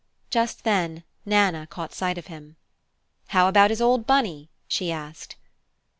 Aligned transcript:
Just 0.31 0.63
then 0.63 1.03
Nana 1.27 1.67
caught 1.67 1.93
sight 1.93 2.17
of 2.17 2.25
him. 2.25 2.55
"How 3.27 3.47
about 3.47 3.69
his 3.69 3.83
old 3.83 4.07
Bunny?" 4.07 4.49
she 4.67 4.91
asked. 4.91 5.35